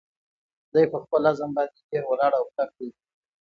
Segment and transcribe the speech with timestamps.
[0.73, 2.89] دی په خپل عزم باندې ډېر ولاړ او کلک دی.